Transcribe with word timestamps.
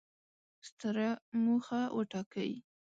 ستره 0.67 1.09
موخه 1.43 1.81
وټاکئ! 1.97 2.51